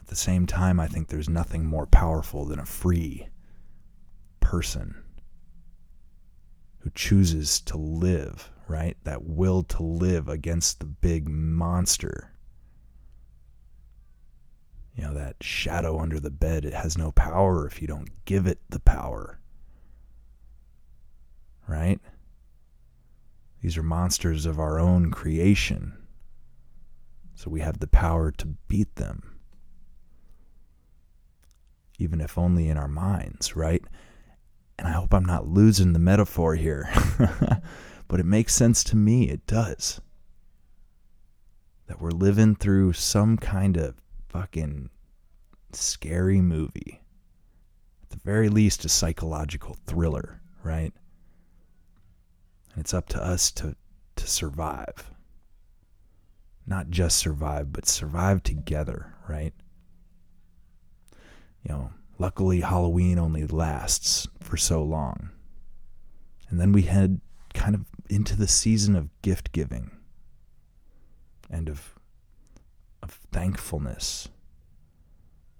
at 0.00 0.08
the 0.08 0.14
same 0.14 0.44
time 0.44 0.78
I 0.78 0.86
think 0.86 1.08
there's 1.08 1.30
nothing 1.30 1.64
more 1.64 1.86
powerful 1.86 2.44
than 2.44 2.58
a 2.58 2.66
free 2.66 3.26
person 4.40 5.02
who 6.80 6.90
chooses 6.94 7.58
to 7.62 7.78
live, 7.78 8.50
right? 8.68 8.98
That 9.04 9.24
will 9.24 9.62
to 9.62 9.82
live 9.82 10.28
against 10.28 10.80
the 10.80 10.86
big 10.86 11.26
monster 11.26 12.32
you 14.94 15.02
know, 15.02 15.14
that 15.14 15.36
shadow 15.40 15.98
under 15.98 16.20
the 16.20 16.30
bed, 16.30 16.64
it 16.64 16.74
has 16.74 16.96
no 16.96 17.10
power 17.12 17.66
if 17.66 17.82
you 17.82 17.88
don't 17.88 18.24
give 18.24 18.46
it 18.46 18.60
the 18.68 18.80
power. 18.80 19.40
Right? 21.66 22.00
These 23.60 23.76
are 23.76 23.82
monsters 23.82 24.46
of 24.46 24.60
our 24.60 24.78
own 24.78 25.10
creation. 25.10 25.94
So 27.34 27.50
we 27.50 27.60
have 27.60 27.80
the 27.80 27.86
power 27.86 28.30
to 28.32 28.46
beat 28.68 28.94
them. 28.96 29.38
Even 31.98 32.20
if 32.20 32.38
only 32.38 32.68
in 32.68 32.76
our 32.76 32.88
minds, 32.88 33.56
right? 33.56 33.82
And 34.78 34.86
I 34.86 34.92
hope 34.92 35.14
I'm 35.14 35.24
not 35.24 35.48
losing 35.48 35.92
the 35.92 35.98
metaphor 35.98 36.54
here. 36.54 36.88
but 38.08 38.20
it 38.20 38.26
makes 38.26 38.54
sense 38.54 38.84
to 38.84 38.96
me. 38.96 39.30
It 39.30 39.46
does. 39.46 40.00
That 41.86 42.00
we're 42.00 42.10
living 42.10 42.54
through 42.54 42.92
some 42.92 43.36
kind 43.36 43.76
of 43.76 43.94
fucking 44.34 44.90
scary 45.72 46.40
movie. 46.40 47.00
At 48.02 48.10
the 48.10 48.16
very 48.24 48.48
least, 48.48 48.84
a 48.84 48.88
psychological 48.88 49.76
thriller, 49.86 50.40
right? 50.64 50.92
And 52.72 52.80
it's 52.80 52.92
up 52.92 53.08
to 53.10 53.24
us 53.24 53.52
to, 53.52 53.76
to 54.16 54.26
survive. 54.26 55.12
Not 56.66 56.90
just 56.90 57.16
survive, 57.16 57.72
but 57.72 57.86
survive 57.86 58.42
together, 58.42 59.14
right? 59.28 59.54
You 61.62 61.68
know, 61.68 61.90
luckily 62.18 62.60
Halloween 62.60 63.20
only 63.20 63.46
lasts 63.46 64.26
for 64.40 64.56
so 64.56 64.82
long. 64.82 65.30
And 66.50 66.60
then 66.60 66.72
we 66.72 66.82
head 66.82 67.20
kind 67.54 67.76
of 67.76 67.84
into 68.10 68.36
the 68.36 68.48
season 68.48 68.96
of 68.96 69.10
gift 69.22 69.52
giving 69.52 69.92
and 71.48 71.68
of 71.68 71.94
of 73.04 73.20
thankfulness. 73.30 74.28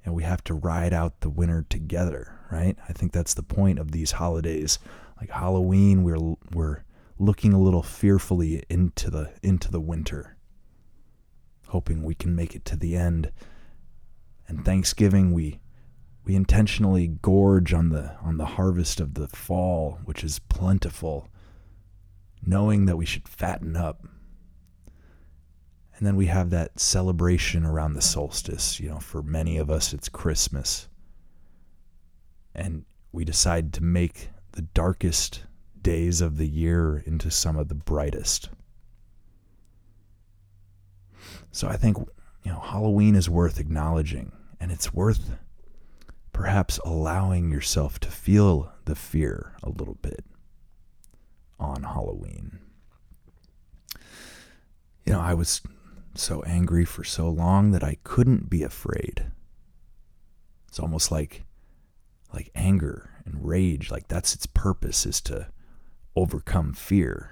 And 0.05 0.15
we 0.15 0.23
have 0.25 0.43
to 0.45 0.55
ride 0.55 0.93
out 0.93 1.21
the 1.21 1.31
winter 1.31 1.65
together, 1.69 2.41
right? 2.51 2.77
I 2.89 2.93
think 2.93 3.13
that's 3.13 3.35
the 3.35 3.43
point 3.43 3.79
of 3.79 3.93
these 3.93 4.13
holidays. 4.13 4.79
Like 5.21 5.31
Halloween, 5.31 6.03
we're 6.03 6.35
we're 6.53 6.85
looking 7.19 7.53
a 7.53 7.61
little 7.61 7.83
fearfully 7.83 8.65
into 8.69 9.11
the 9.11 9.33
into 9.43 9.71
the 9.71 9.81
winter, 9.81 10.37
hoping 11.69 12.03
we 12.03 12.15
can 12.15 12.35
make 12.35 12.55
it 12.55 12.65
to 12.67 12.77
the 12.77 12.97
end. 12.97 13.31
And 14.49 14.65
Thanksgiving, 14.65 15.33
we 15.33 15.61
we 16.25 16.35
intentionally 16.35 17.07
gorge 17.23 17.73
on 17.73 17.91
the 17.91 18.17
on 18.23 18.37
the 18.37 18.47
harvest 18.47 19.01
of 19.01 19.15
the 19.15 19.29
fall, 19.29 20.01
which 20.05 20.25
is 20.25 20.39
plentiful, 20.39 21.29
knowing 22.45 22.87
that 22.87 22.97
we 22.97 23.07
should 23.07 23.29
fatten 23.29 23.77
up 23.77 24.07
and 25.97 26.07
then 26.07 26.17
we 26.17 26.27
have 26.27 26.51
that 26.51 26.79
celebration 26.79 27.65
around 27.65 27.95
the 27.95 28.03
solstice. 28.03 28.81
You 28.81 28.91
know, 28.91 28.99
for 28.99 29.23
many 29.23 29.59
of 29.59 29.71
us, 29.71 29.93
it's 29.93 30.09
Christmas. 30.09 30.89
And 32.55 32.85
we 33.13 33.25
decide 33.25 33.73
to 33.75 33.85
make 33.85 34.31
the 34.53 34.63
darkest 34.63 35.45
days 35.81 36.21
of 36.21 36.37
the 36.37 36.49
year 36.49 37.03
into 37.07 37.31
some 37.31 37.57
of 37.57 37.69
the 37.69 37.75
brightest. 37.75 38.49
So 41.53 41.69
I 41.69 41.77
think, 41.77 41.97
you 42.43 42.51
know, 42.51 42.59
Halloween 42.59 43.15
is 43.15 43.31
worth 43.31 43.61
acknowledging, 43.61 44.33
and 44.61 44.73
it's 44.73 44.93
worth 44.93 45.37
perhaps 46.33 46.79
allowing 46.85 47.53
yourself 47.53 48.01
to 48.01 48.11
feel 48.11 48.73
the 48.87 48.97
fear 48.97 49.53
a 49.63 49.69
little 49.69 49.99
bit 50.03 50.25
on 51.61 51.85
Halloween. 51.85 52.59
You 55.07 55.13
know, 55.13 55.21
I 55.21 55.35
was 55.35 55.63
so 56.19 56.43
angry 56.43 56.85
for 56.85 57.05
so 57.05 57.29
long 57.29 57.71
that 57.73 57.85
I 57.85 57.99
couldn't 58.05 58.51
be 58.51 58.63
afraid. 58.63 59.27
It's 60.69 60.79
almost 60.81 61.11
like 61.11 61.45
like 62.33 62.51
anger 62.55 63.11
and 63.25 63.47
rage, 63.47 63.91
like 63.91 64.09
that's 64.09 64.35
its 64.35 64.47
purpose 64.47 65.07
is 65.07 65.21
to 65.23 65.49
overcome 66.17 66.73
fear. 66.73 67.31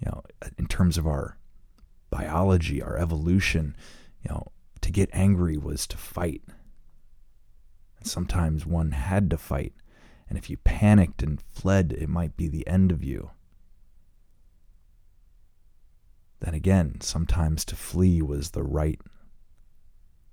You 0.00 0.10
know, 0.10 0.22
in 0.56 0.66
terms 0.66 0.96
of 0.96 1.06
our 1.06 1.36
biology, 2.10 2.80
our 2.80 2.96
evolution, 2.96 3.76
you 4.22 4.30
know, 4.30 4.46
to 4.80 4.90
get 4.90 5.10
angry 5.12 5.56
was 5.58 5.86
to 5.88 5.96
fight. 5.96 6.42
And 7.98 8.06
sometimes 8.06 8.64
one 8.64 8.92
had 8.92 9.28
to 9.30 9.36
fight. 9.36 9.74
And 10.28 10.38
if 10.38 10.48
you 10.48 10.56
panicked 10.58 11.22
and 11.22 11.40
fled, 11.40 11.92
it 11.92 12.08
might 12.08 12.36
be 12.36 12.48
the 12.48 12.66
end 12.66 12.92
of 12.92 13.02
you. 13.02 13.30
Then 16.40 16.54
again, 16.54 17.00
sometimes 17.00 17.64
to 17.66 17.76
flee 17.76 18.22
was 18.22 18.50
the 18.50 18.62
right 18.62 19.00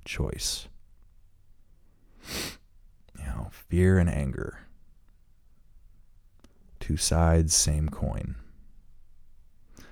choice. 0.03 0.67
You 3.17 3.25
know, 3.25 3.47
fear 3.51 3.97
and 3.97 4.09
anger. 4.09 4.59
Two 6.79 6.97
sides, 6.97 7.55
same 7.55 7.89
coin. 7.89 8.35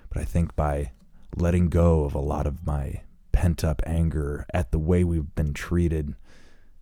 But 0.09 0.21
I 0.21 0.25
think 0.25 0.55
by 0.55 0.91
letting 1.35 1.69
go 1.69 2.03
of 2.03 2.13
a 2.13 2.19
lot 2.19 2.45
of 2.45 2.65
my 2.65 3.01
pent 3.31 3.63
up 3.63 3.81
anger 3.85 4.45
at 4.53 4.71
the 4.71 4.77
way 4.77 5.03
we've 5.03 5.33
been 5.33 5.53
treated, 5.53 6.09
you 6.09 6.15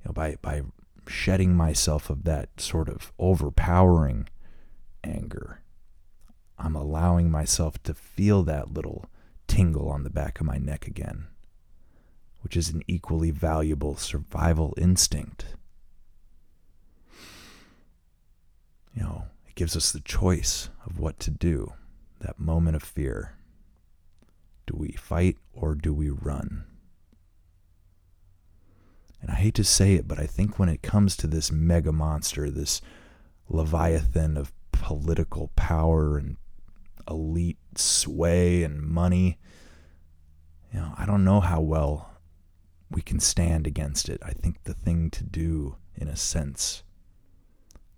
know, 0.06 0.12
by, 0.12 0.36
by 0.42 0.64
shedding 1.08 1.56
myself 1.56 2.10
of 2.10 2.26
that 2.26 2.50
sort 2.60 2.90
of 2.90 3.14
overpowering 3.18 4.28
anger, 5.04 5.62
I'm 6.60 6.76
allowing 6.76 7.32
myself 7.32 7.82
to 7.84 7.94
feel 7.94 8.44
that 8.44 8.74
little 8.74 9.06
tingle 9.52 9.90
on 9.90 10.04
the 10.04 10.10
back 10.10 10.40
of 10.40 10.46
my 10.46 10.58
neck 10.58 10.88
again, 10.88 11.28
which 12.42 12.56
is 12.56 12.70
an 12.70 12.82
equally 12.88 13.32
valuable 13.32 13.98
survival 13.98 14.74
instinct. 14.78 15.56
You 18.96 19.04
know, 19.04 19.26
it 19.46 19.56
gives 19.56 19.76
us 19.76 19.92
the 19.92 20.00
choice 20.00 20.70
of 20.86 21.00
what 21.00 21.20
to 21.20 21.32
do, 21.32 21.74
that 22.22 22.40
moment 22.40 22.78
of 22.78 22.84
fear. 22.84 23.34
Do 24.68 24.78
we 24.78 24.94
fight 24.94 25.36
or 25.52 25.76
do 25.76 25.94
we 25.94 26.10
run? 26.10 26.64
And 29.22 29.32
I 29.32 29.36
hate 29.36 29.56
to 29.56 29.66
say 29.66 29.96
it, 29.96 30.08
but 30.08 30.18
I 30.18 30.28
think 30.28 30.58
when 30.58 30.70
it 30.70 30.82
comes 30.82 31.18
to 31.18 31.28
this 31.28 31.52
mega 31.52 31.92
monster, 31.92 32.50
this 32.50 32.82
leviathan 33.50 34.38
of 34.38 34.54
political 34.72 35.50
power 35.58 36.18
and 36.18 36.38
elite 37.10 37.60
sway 37.76 38.64
and 38.64 38.82
money, 38.82 39.38
you 40.74 40.80
know, 40.80 40.94
I 40.98 41.06
don't 41.06 41.24
know 41.24 41.40
how 41.40 41.62
well 41.62 42.12
we 42.90 43.02
can 43.02 43.20
stand 43.20 43.68
against 43.68 44.10
it. 44.10 44.22
I 44.24 44.32
think 44.32 44.64
the 44.64 44.74
thing 44.74 45.10
to 45.12 45.24
do, 45.24 45.78
in 45.96 46.08
a 46.08 46.16
sense, 46.16 46.84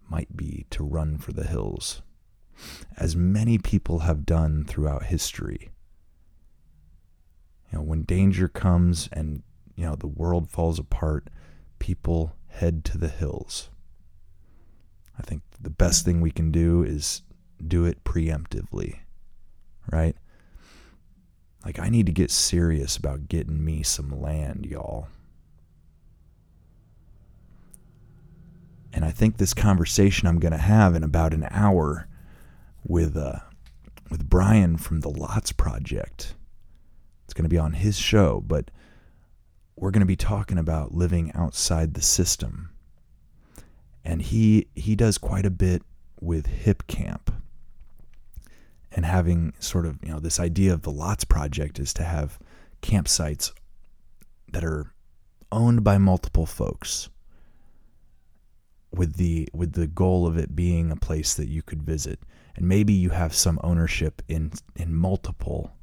might 0.10 0.36
be 0.36 0.66
to 0.70 0.84
run 0.84 1.18
for 1.18 1.32
the 1.34 1.48
hills, 1.48 2.02
as 2.98 3.16
many 3.16 3.58
people 3.58 4.00
have 4.00 4.26
done 4.26 4.64
throughout 4.66 5.06
history. 5.06 5.72
You 7.72 7.80
know, 7.80 7.84
when 7.84 8.04
danger 8.04 8.48
comes 8.48 9.10
and, 9.12 9.42
you 9.76 9.86
know, 9.86 9.96
the 9.96 10.08
world 10.08 10.50
falls 10.50 10.78
apart, 10.78 11.30
people 11.80 12.36
head 12.48 12.86
to 12.86 12.98
the 12.98 13.08
hills. 13.08 13.70
I 15.18 15.24
think 15.24 15.42
the 15.60 15.70
best 15.70 16.06
thing 16.06 16.22
we 16.22 16.32
can 16.32 16.52
do 16.52 16.84
is 16.84 17.24
do 17.68 17.86
it 17.86 18.04
preemptively, 18.04 19.00
right? 19.92 20.16
Like, 21.66 21.80
I 21.80 21.90
need 21.90 22.06
to 22.08 22.12
get 22.12 22.30
serious 22.30 22.98
about 22.98 23.30
getting 23.30 23.64
me 23.64 23.84
some 23.84 24.22
land, 24.22 24.66
y'all. 24.66 25.08
And 28.92 29.04
I 29.04 29.12
think 29.12 29.38
this 29.38 29.54
conversation 29.54 30.28
I'm 30.28 30.40
going 30.40 30.52
to 30.52 30.58
have 30.58 30.94
in 30.94 31.04
about 31.04 31.34
an 31.34 31.48
hour 31.50 32.08
with 32.84 33.18
uh, 33.18 33.40
with 34.12 34.30
Brian 34.30 34.78
from 34.78 35.00
the 35.00 35.10
Lots 35.10 35.52
Project. 35.52 36.36
It's 37.26 37.34
going 37.34 37.44
to 37.46 37.50
be 37.50 37.58
on 37.58 37.74
his 37.74 37.98
show, 37.98 38.44
but 38.46 38.70
we're 39.76 39.92
going 39.92 40.02
to 40.02 40.06
be 40.06 40.16
talking 40.16 40.60
about 40.60 40.94
living 40.94 41.32
outside 41.34 41.94
the 41.94 42.02
system. 42.02 42.70
And 44.06 44.22
he 44.22 44.68
he 44.76 44.96
does 44.96 45.18
quite 45.18 45.46
a 45.46 45.50
bit 45.50 45.82
with 46.20 46.48
Hipcamp 46.48 47.34
and 48.96 49.06
having 49.06 49.54
sort 49.60 49.86
of 49.86 49.98
you 50.04 50.10
know 50.10 50.20
this 50.20 50.40
idea 50.40 50.74
of 50.74 50.84
the 50.84 50.92
lots 50.92 51.24
project 51.24 51.80
is 51.80 51.94
to 51.94 52.04
have 52.04 52.40
campsites 52.82 53.52
that 54.52 54.64
are 54.64 54.94
owned 55.52 55.84
by 55.84 55.98
multiple 55.98 56.46
folks 56.46 57.10
with 58.94 59.16
the 59.16 59.48
with 59.54 59.74
the 59.74 59.88
goal 59.88 60.28
of 60.28 60.38
it 60.38 60.56
being 60.56 60.92
a 60.92 60.96
place 60.96 61.34
that 61.34 61.48
you 61.48 61.62
could 61.62 61.82
visit. 61.82 62.20
And 62.56 62.68
maybe 62.68 62.94
you 62.94 63.10
have 63.10 63.34
some 63.34 63.60
ownership 63.64 64.22
in 64.28 64.52
in 64.76 64.94
multiple 64.94 65.74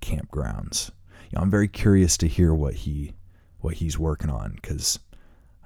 campgrounds. 0.00 0.90
You 1.30 1.36
know, 1.36 1.42
I'm 1.42 1.50
very 1.50 1.68
curious 1.68 2.16
to 2.18 2.28
hear 2.28 2.52
what 2.52 2.74
he 2.74 3.14
what 3.60 3.74
he's 3.74 3.98
working 3.98 4.30
on 4.30 4.58
cuz 4.62 4.98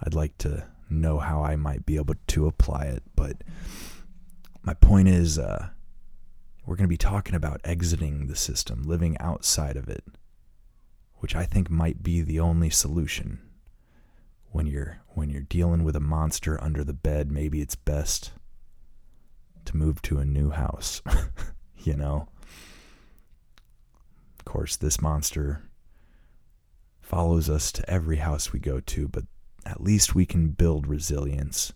I'd 0.02 0.14
like 0.14 0.36
to 0.38 0.66
know 0.88 1.18
how 1.18 1.42
I 1.42 1.56
might 1.56 1.86
be 1.86 1.96
able 1.96 2.14
to 2.28 2.46
apply 2.46 2.84
it. 2.84 3.02
But 3.14 3.42
my 4.62 4.74
point 4.74 5.08
is 5.08 5.38
uh, 5.38 5.70
we're 6.64 6.76
going 6.76 6.84
to 6.84 6.88
be 6.88 6.96
talking 6.96 7.34
about 7.34 7.60
exiting 7.64 8.26
the 8.26 8.36
system, 8.36 8.82
living 8.82 9.16
outside 9.18 9.76
of 9.76 9.88
it, 9.88 10.04
which 11.16 11.34
I 11.34 11.44
think 11.44 11.70
might 11.70 12.02
be 12.02 12.22
the 12.22 12.40
only 12.40 12.70
solution. 12.70 13.40
When 14.52 14.66
you're 14.66 15.00
when 15.08 15.30
you're 15.30 15.42
dealing 15.42 15.84
with 15.84 15.94
a 15.94 16.00
monster 16.00 16.62
under 16.62 16.82
the 16.82 16.92
bed, 16.92 17.30
maybe 17.30 17.60
it's 17.60 17.76
best 17.76 18.32
to 19.66 19.76
move 19.76 20.02
to 20.02 20.18
a 20.18 20.24
new 20.24 20.50
house, 20.50 21.02
you 21.78 21.94
know. 21.96 22.28
Of 24.38 24.44
course, 24.44 24.76
this 24.76 25.00
monster 25.00 25.62
follows 27.00 27.48
us 27.48 27.70
to 27.72 27.88
every 27.90 28.16
house 28.16 28.52
we 28.52 28.60
go 28.60 28.80
to, 28.80 29.08
but 29.08 29.24
at 29.66 29.80
least 29.80 30.14
we 30.14 30.26
can 30.26 30.48
build 30.48 30.86
resilience. 30.86 31.72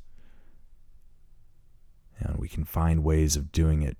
And 2.19 2.39
we 2.39 2.49
can 2.49 2.65
find 2.65 3.05
ways 3.05 3.37
of 3.37 3.53
doing 3.53 3.83
it 3.83 3.97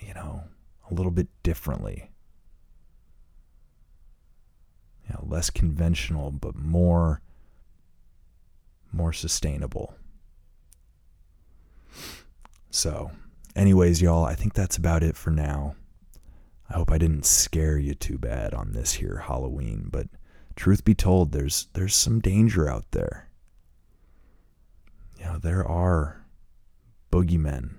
you 0.00 0.14
know, 0.14 0.44
a 0.90 0.94
little 0.94 1.12
bit 1.12 1.28
differently. 1.42 2.10
You 5.08 5.14
know, 5.14 5.24
less 5.26 5.50
conventional, 5.50 6.30
but 6.30 6.54
more 6.56 7.22
more 8.92 9.12
sustainable. 9.12 9.94
So, 12.70 13.10
anyways, 13.54 14.00
y'all, 14.00 14.24
I 14.24 14.34
think 14.34 14.54
that's 14.54 14.76
about 14.76 15.02
it 15.02 15.16
for 15.16 15.30
now. 15.30 15.76
I 16.68 16.74
hope 16.74 16.90
I 16.90 16.98
didn't 16.98 17.26
scare 17.26 17.78
you 17.78 17.94
too 17.94 18.18
bad 18.18 18.52
on 18.54 18.72
this 18.72 18.94
here 18.94 19.24
Halloween, 19.26 19.88
but 19.90 20.08
truth 20.56 20.84
be 20.84 20.94
told, 20.94 21.32
there's 21.32 21.68
there's 21.74 21.94
some 21.94 22.20
danger 22.20 22.68
out 22.68 22.90
there. 22.90 23.28
You 25.18 25.24
know, 25.26 25.38
there 25.38 25.66
are 25.66 26.24
boogeymen 27.12 27.76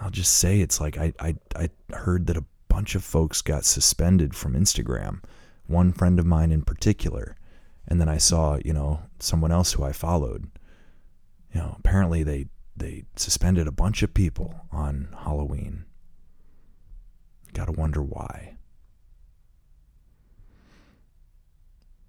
I'll 0.00 0.10
just 0.10 0.32
say 0.32 0.60
it's 0.60 0.80
like 0.80 0.98
I, 0.98 1.12
I, 1.18 1.34
I 1.54 1.70
heard 1.94 2.26
that 2.26 2.36
a 2.36 2.44
bunch 2.68 2.94
of 2.94 3.04
folks 3.04 3.40
got 3.42 3.64
suspended 3.64 4.34
from 4.34 4.54
Instagram. 4.54 5.20
One 5.66 5.92
friend 5.92 6.18
of 6.18 6.26
mine 6.26 6.52
in 6.52 6.62
particular. 6.62 7.36
And 7.88 8.00
then 8.00 8.08
I 8.08 8.18
saw, 8.18 8.58
you 8.64 8.72
know, 8.72 9.00
someone 9.18 9.52
else 9.52 9.72
who 9.72 9.84
I 9.84 9.92
followed. 9.92 10.50
You 11.52 11.60
know, 11.60 11.76
apparently 11.78 12.22
they 12.22 12.48
they 12.76 13.04
suspended 13.16 13.66
a 13.66 13.72
bunch 13.72 14.02
of 14.02 14.12
people 14.12 14.66
on 14.70 15.08
Halloween. 15.24 15.86
Got 17.54 17.66
to 17.66 17.72
wonder 17.72 18.02
why. 18.02 18.58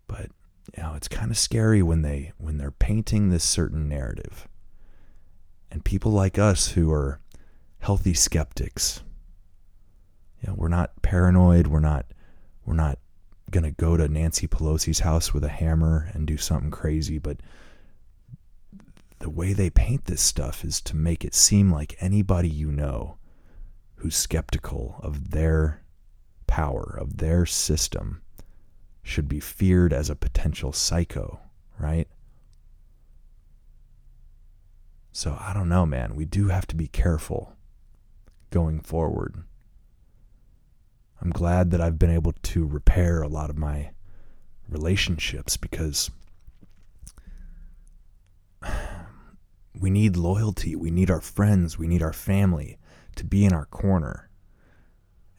But 0.07 0.31
you 0.75 0.83
know, 0.83 0.95
it's 0.95 1.07
kind 1.07 1.31
of 1.31 1.37
scary 1.37 1.81
when 1.81 2.01
they 2.01 2.33
when 2.37 2.57
they're 2.57 2.71
painting 2.71 3.29
this 3.29 3.43
certain 3.43 3.87
narrative. 3.87 4.47
And 5.71 5.85
people 5.85 6.11
like 6.11 6.37
us 6.37 6.69
who 6.69 6.91
are 6.91 7.19
healthy 7.87 8.13
skeptics, 8.13 9.01
you 10.41 10.49
know, 10.49 10.53
we're 10.57 10.67
not 10.67 11.01
paranoid, 11.01 11.67
we're 11.67 11.79
not 11.79 12.05
we're 12.65 12.73
not 12.73 12.99
going 13.49 13.63
to 13.63 13.71
go 13.71 13.95
to 13.95 14.09
Nancy 14.09 14.45
Pelosi's 14.45 14.99
house 14.99 15.33
with 15.33 15.41
a 15.45 15.47
hammer 15.47 16.09
and 16.11 16.27
do 16.27 16.35
something 16.35 16.69
crazy, 16.69 17.17
but 17.17 17.37
the 19.19 19.29
way 19.29 19.53
they 19.53 19.69
paint 19.69 20.03
this 20.03 20.21
stuff 20.21 20.65
is 20.65 20.81
to 20.81 20.97
make 20.97 21.23
it 21.23 21.33
seem 21.33 21.71
like 21.71 21.95
anybody 22.01 22.49
you 22.49 22.73
know 22.73 23.15
who's 23.95 24.17
skeptical 24.17 24.99
of 25.01 25.31
their 25.31 25.81
power, 26.45 26.97
of 26.99 27.19
their 27.19 27.45
system, 27.45 28.21
should 29.01 29.29
be 29.29 29.39
feared 29.39 29.93
as 29.93 30.09
a 30.09 30.15
potential 30.15 30.73
psycho, 30.73 31.39
right? 31.79 32.09
So 35.13 35.37
I 35.39 35.53
don't 35.53 35.69
know, 35.69 35.85
man. 35.85 36.17
We 36.17 36.25
do 36.25 36.49
have 36.49 36.67
to 36.67 36.75
be 36.75 36.89
careful 36.89 37.53
going 38.49 38.79
forward. 38.79 39.43
I'm 41.21 41.31
glad 41.31 41.71
that 41.71 41.81
I've 41.81 41.99
been 41.99 42.11
able 42.11 42.33
to 42.33 42.65
repair 42.65 43.21
a 43.21 43.27
lot 43.27 43.49
of 43.49 43.57
my 43.57 43.91
relationships 44.69 45.57
because 45.57 46.11
we 49.79 49.89
need 49.89 50.15
loyalty. 50.15 50.75
We 50.75 50.91
need 50.91 51.09
our 51.09 51.21
friends. 51.21 51.77
We 51.77 51.87
need 51.87 52.03
our 52.03 52.13
family 52.13 52.77
to 53.15 53.25
be 53.25 53.45
in 53.45 53.53
our 53.53 53.65
corner. 53.65 54.29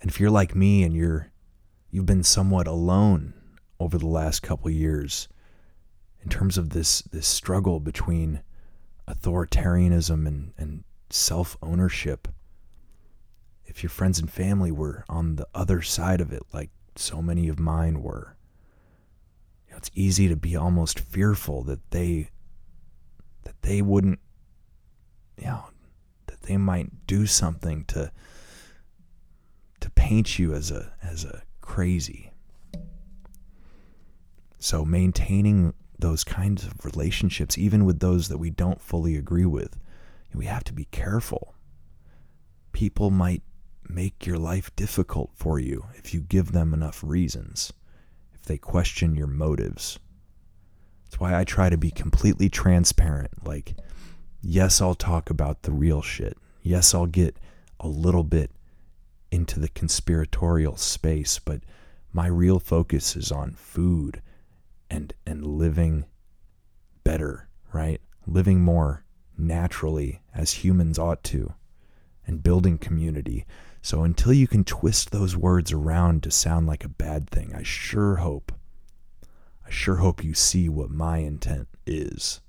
And 0.00 0.10
if 0.10 0.20
you're 0.20 0.30
like 0.30 0.54
me 0.54 0.82
and 0.82 0.94
you're 0.94 1.30
you've 1.90 2.06
been 2.06 2.22
somewhat 2.22 2.66
alone 2.66 3.34
over 3.80 3.98
the 3.98 4.06
last 4.06 4.42
couple 4.42 4.70
years 4.70 5.28
in 6.22 6.28
terms 6.28 6.58
of 6.58 6.70
this 6.70 7.02
this 7.02 7.26
struggle 7.26 7.80
between 7.80 8.42
authoritarianism 9.08 10.26
and, 10.26 10.52
and 10.58 10.84
self 11.10 11.56
ownership, 11.62 12.28
if 13.78 13.84
your 13.84 13.90
friends 13.90 14.18
and 14.18 14.28
family 14.28 14.72
were 14.72 15.04
on 15.08 15.36
the 15.36 15.46
other 15.54 15.82
side 15.82 16.20
of 16.20 16.32
it, 16.32 16.42
like 16.52 16.68
so 16.96 17.22
many 17.22 17.46
of 17.46 17.60
mine 17.60 18.02
were, 18.02 18.36
you 19.68 19.70
know, 19.70 19.76
it's 19.76 19.92
easy 19.94 20.26
to 20.26 20.34
be 20.34 20.56
almost 20.56 20.98
fearful 20.98 21.62
that 21.62 21.92
they 21.92 22.28
that 23.44 23.62
they 23.62 23.80
wouldn't, 23.80 24.18
you 25.36 25.46
know, 25.46 25.66
that 26.26 26.42
they 26.42 26.56
might 26.56 27.06
do 27.06 27.24
something 27.24 27.84
to 27.84 28.10
to 29.78 29.90
paint 29.90 30.40
you 30.40 30.54
as 30.54 30.72
a 30.72 30.92
as 31.00 31.24
a 31.24 31.44
crazy. 31.60 32.32
So 34.58 34.84
maintaining 34.84 35.72
those 35.96 36.24
kinds 36.24 36.66
of 36.66 36.84
relationships, 36.84 37.56
even 37.56 37.84
with 37.84 38.00
those 38.00 38.26
that 38.26 38.38
we 38.38 38.50
don't 38.50 38.80
fully 38.80 39.14
agree 39.14 39.46
with, 39.46 39.78
we 40.34 40.46
have 40.46 40.64
to 40.64 40.72
be 40.72 40.86
careful. 40.86 41.54
People 42.72 43.10
might 43.12 43.42
make 43.88 44.26
your 44.26 44.38
life 44.38 44.74
difficult 44.76 45.30
for 45.34 45.58
you 45.58 45.86
if 45.94 46.14
you 46.14 46.20
give 46.20 46.52
them 46.52 46.72
enough 46.72 47.02
reasons, 47.02 47.72
if 48.34 48.42
they 48.42 48.58
question 48.58 49.14
your 49.14 49.26
motives. 49.26 49.98
That's 51.04 51.20
why 51.20 51.38
I 51.38 51.44
try 51.44 51.70
to 51.70 51.78
be 51.78 51.90
completely 51.90 52.48
transparent. 52.48 53.46
Like, 53.46 53.74
yes, 54.42 54.80
I'll 54.80 54.94
talk 54.94 55.30
about 55.30 55.62
the 55.62 55.72
real 55.72 56.02
shit. 56.02 56.36
Yes, 56.62 56.94
I'll 56.94 57.06
get 57.06 57.38
a 57.80 57.88
little 57.88 58.24
bit 58.24 58.50
into 59.30 59.60
the 59.60 59.68
conspiratorial 59.68 60.76
space, 60.76 61.38
but 61.38 61.60
my 62.12 62.26
real 62.26 62.58
focus 62.58 63.16
is 63.16 63.30
on 63.30 63.54
food 63.54 64.22
and 64.90 65.12
and 65.26 65.46
living 65.46 66.04
better, 67.04 67.48
right? 67.72 68.00
Living 68.26 68.60
more 68.60 69.04
naturally 69.36 70.20
as 70.34 70.52
humans 70.64 70.98
ought 70.98 71.22
to 71.24 71.54
and 72.28 72.44
building 72.44 72.78
community. 72.78 73.44
So 73.82 74.04
until 74.04 74.32
you 74.32 74.46
can 74.46 74.62
twist 74.62 75.10
those 75.10 75.36
words 75.36 75.72
around 75.72 76.22
to 76.22 76.30
sound 76.30 76.68
like 76.68 76.84
a 76.84 76.88
bad 76.88 77.28
thing, 77.28 77.52
I 77.52 77.64
sure 77.64 78.16
hope 78.16 78.52
I 79.68 79.70
sure 79.70 79.96
hope 79.96 80.24
you 80.24 80.32
see 80.32 80.70
what 80.70 80.88
my 80.88 81.18
intent 81.18 81.68
is 81.86 82.40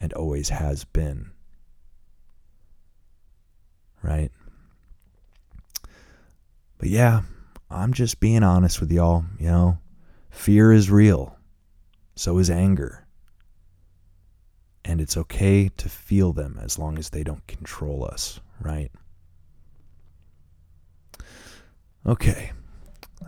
and 0.00 0.12
always 0.12 0.50
has 0.50 0.84
been. 0.84 1.32
Right? 4.02 4.30
But 6.78 6.88
yeah, 6.88 7.22
I'm 7.68 7.92
just 7.92 8.20
being 8.20 8.44
honest 8.44 8.80
with 8.80 8.92
y'all, 8.92 9.24
you 9.40 9.48
know. 9.48 9.78
Fear 10.30 10.72
is 10.72 10.92
real. 10.92 11.36
So 12.14 12.38
is 12.38 12.48
anger. 12.48 13.04
And 14.84 15.00
it's 15.00 15.16
okay 15.16 15.70
to 15.76 15.88
feel 15.88 16.32
them 16.32 16.56
as 16.62 16.78
long 16.78 16.98
as 16.98 17.10
they 17.10 17.24
don't 17.24 17.46
control 17.48 18.04
us, 18.04 18.38
right? 18.60 18.92
Okay. 22.06 22.52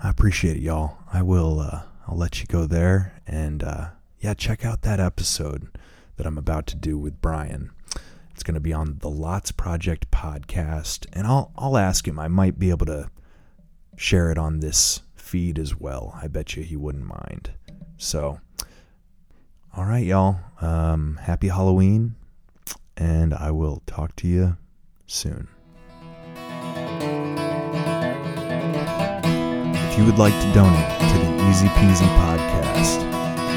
I 0.02 0.08
appreciate 0.08 0.56
it, 0.56 0.62
y'all. 0.62 0.96
I 1.12 1.22
will 1.22 1.60
uh, 1.60 1.82
I'll 2.08 2.16
let 2.16 2.40
you 2.40 2.46
go 2.46 2.66
there 2.66 3.20
and 3.26 3.62
uh, 3.62 3.90
yeah, 4.18 4.34
check 4.34 4.64
out 4.64 4.82
that 4.82 4.98
episode 4.98 5.68
that 6.16 6.26
I'm 6.26 6.38
about 6.38 6.66
to 6.68 6.76
do 6.76 6.98
with 6.98 7.20
Brian. 7.20 7.70
It's 8.30 8.42
going 8.42 8.54
to 8.54 8.60
be 8.60 8.72
on 8.72 8.98
the 9.00 9.10
Lots 9.10 9.52
Project 9.52 10.10
podcast, 10.10 11.06
and 11.12 11.26
I'll 11.26 11.52
I'll 11.56 11.76
ask 11.76 12.08
him. 12.08 12.18
I 12.18 12.28
might 12.28 12.58
be 12.58 12.70
able 12.70 12.86
to 12.86 13.10
share 13.96 14.30
it 14.30 14.38
on 14.38 14.60
this 14.60 15.02
feed 15.14 15.58
as 15.58 15.78
well. 15.78 16.18
I 16.20 16.28
bet 16.28 16.56
you 16.56 16.62
he 16.62 16.76
wouldn't 16.76 17.04
mind. 17.06 17.52
So, 17.98 18.40
all 19.76 19.84
right, 19.84 20.04
y'all. 20.04 20.40
Um, 20.60 21.20
happy 21.22 21.48
Halloween, 21.48 22.14
and 22.96 23.34
I 23.34 23.50
will 23.50 23.82
talk 23.86 24.16
to 24.16 24.28
you 24.28 24.56
soon. 25.06 25.48
You 30.02 30.08
would 30.08 30.18
like 30.18 30.34
to 30.34 30.52
donate 30.52 30.98
to 30.98 31.18
the 31.18 31.48
Easy 31.48 31.68
Peasy 31.68 32.08
podcast, 32.18 32.98